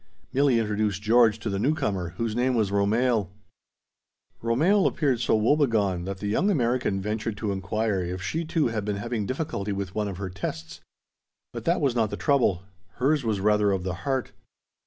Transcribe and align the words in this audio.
Milli 0.33 0.57
introduced 0.59 1.03
George 1.03 1.37
to 1.37 1.47
the 1.47 1.59
newcomer, 1.59 2.15
whose 2.17 2.35
name 2.35 2.55
was 2.55 2.71
Romehl. 2.71 3.29
Romehl 4.41 4.87
appeared 4.87 5.19
so 5.19 5.35
woebegone 5.35 6.05
that 6.05 6.17
the 6.17 6.25
young 6.25 6.49
American 6.49 6.99
ventured 6.99 7.37
to 7.37 7.51
inquire 7.51 8.01
if 8.03 8.19
she 8.19 8.43
too 8.43 8.69
had 8.69 8.83
been 8.83 8.97
having 8.97 9.27
difficulty 9.27 9.71
with 9.71 9.93
one 9.93 10.07
of 10.07 10.17
her 10.17 10.31
tests. 10.31 10.81
But 11.53 11.65
that 11.65 11.81
was 11.81 11.93
not 11.95 12.09
the 12.09 12.17
trouble; 12.17 12.63
hers 12.93 13.23
was 13.23 13.39
rather 13.39 13.71
of 13.71 13.83
the 13.83 13.93
heart. 14.01 14.31